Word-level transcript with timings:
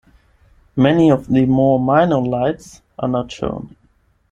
Many 0.75 1.11
of 1.11 1.27
the 1.27 1.45
more 1.45 1.79
minor 1.79 2.19
lights 2.21 2.81
are 2.97 3.07
not 3.07 3.31
shown. 3.31 3.75